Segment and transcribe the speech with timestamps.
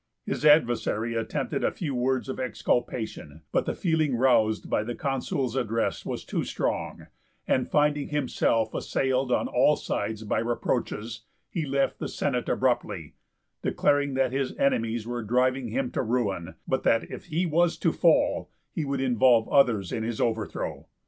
[0.25, 5.55] His adversary attempted a few words of exculpation, but the feeling roused by the Consul's
[5.55, 7.05] address was too strong,
[7.47, 13.13] and finding himself assailed on all sides by reproaches, he left the Senate abruptly,
[13.61, 17.91] declaring that his enemies were driving him to ruin, but that if he was to
[17.91, 20.87] fall he would involve others in his overthrow.